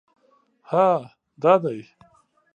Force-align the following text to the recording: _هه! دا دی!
_هه! 0.69 0.89
دا 1.41 1.53
دی! 1.63 1.79